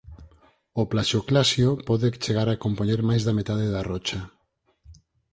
[0.81, 4.19] O plaxioclasio pode chegar a compoñer máis da metade da rocha.